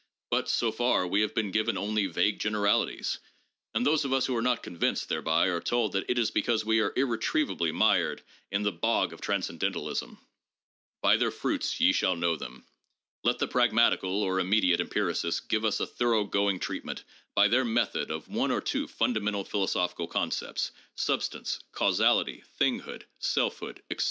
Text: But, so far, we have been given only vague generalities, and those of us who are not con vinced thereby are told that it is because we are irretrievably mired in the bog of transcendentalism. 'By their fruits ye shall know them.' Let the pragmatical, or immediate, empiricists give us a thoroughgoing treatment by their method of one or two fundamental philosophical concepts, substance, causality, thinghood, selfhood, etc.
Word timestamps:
But, 0.31 0.49
so 0.49 0.71
far, 0.71 1.05
we 1.05 1.21
have 1.21 1.35
been 1.35 1.51
given 1.51 1.77
only 1.77 2.07
vague 2.07 2.39
generalities, 2.39 3.19
and 3.75 3.85
those 3.85 4.03
of 4.03 4.11
us 4.11 4.25
who 4.25 4.35
are 4.35 4.41
not 4.41 4.63
con 4.63 4.75
vinced 4.75 5.05
thereby 5.05 5.45
are 5.45 5.59
told 5.61 5.91
that 5.91 6.09
it 6.09 6.17
is 6.17 6.31
because 6.31 6.65
we 6.65 6.79
are 6.79 6.91
irretrievably 6.95 7.71
mired 7.71 8.23
in 8.51 8.63
the 8.63 8.71
bog 8.71 9.13
of 9.13 9.21
transcendentalism. 9.21 10.17
'By 11.03 11.17
their 11.17 11.29
fruits 11.29 11.79
ye 11.79 11.91
shall 11.93 12.15
know 12.15 12.35
them.' 12.35 12.65
Let 13.23 13.37
the 13.37 13.47
pragmatical, 13.47 14.09
or 14.23 14.39
immediate, 14.39 14.79
empiricists 14.81 15.39
give 15.39 15.63
us 15.63 15.79
a 15.79 15.85
thoroughgoing 15.85 16.57
treatment 16.59 17.03
by 17.35 17.47
their 17.47 17.63
method 17.63 18.09
of 18.09 18.27
one 18.27 18.49
or 18.49 18.59
two 18.59 18.87
fundamental 18.87 19.43
philosophical 19.43 20.07
concepts, 20.07 20.71
substance, 20.95 21.59
causality, 21.73 22.43
thinghood, 22.59 23.03
selfhood, 23.19 23.83
etc. 23.91 23.99